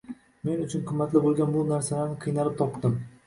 [0.47, 2.97] Men uchun qimmatli bo’lgan bu narsalarni qiynalib topgandim.